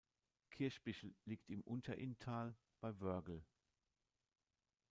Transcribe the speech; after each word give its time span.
Kirchbichl 0.49 1.13
liegt 1.25 1.51
im 1.51 1.61
Unterinntal 1.61 2.57
bei 2.79 2.99
Wörgl. 2.99 3.43